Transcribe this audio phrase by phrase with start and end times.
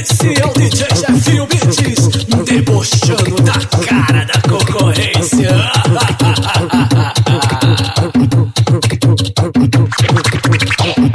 [0.00, 2.08] Esse é o DJ Jefinho Beats,
[2.44, 5.50] debochando da cara da concorrência.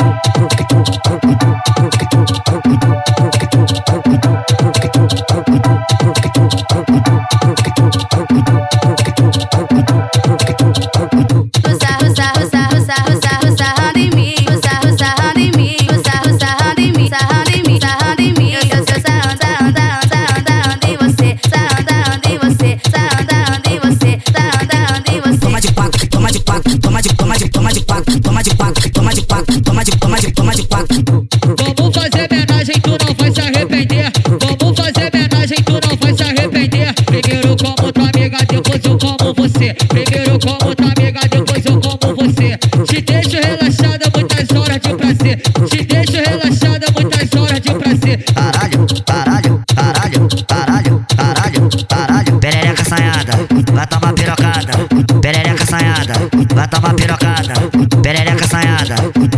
[31.57, 34.11] Vamos fazer homenagem, tu não vai se arrepender.
[34.39, 36.93] Vamos fazer homenagem, tu não vai se arrepender.
[37.05, 39.73] Primeiro como tua amiga, depois eu como você.
[39.73, 42.57] Primeiro como tua amiga, depois eu como você.
[42.85, 45.41] Te deixo relaxada, muitas horas de prazer.
[45.67, 48.25] Te deixo relaxada, muitas horas de prazer.
[48.25, 51.94] Caralho, caralho, caralho, caralho, caralho, caralho.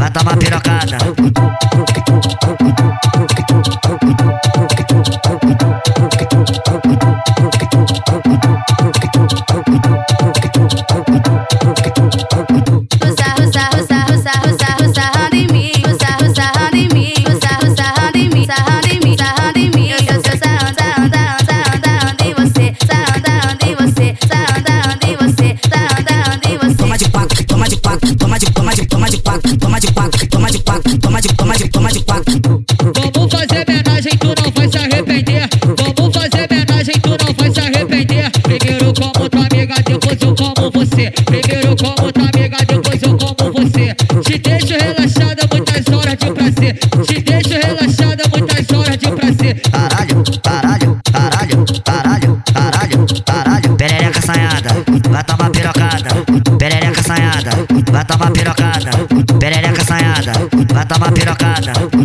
[0.08, 1.47] Vai tomar pirocada.
[40.72, 41.12] Como você.
[41.26, 43.96] Primeiro como tua amiga, depois eu como você.
[44.24, 46.80] Te deixo relaxada, muitas horas de prazer.
[47.06, 49.62] Te deixo relaxada, muitas horas de prazer.
[49.72, 53.76] Caralho, caralho, caralho, caralho, caralho, caralho.
[53.76, 54.70] Perereca assanhada,
[55.10, 56.10] vai tomar pirocada.
[56.58, 57.50] Perereca assanhada,
[57.92, 58.92] vai tomar pirocada.
[59.40, 60.34] Perereca assanhada,
[60.74, 61.98] vai tomar pirocada.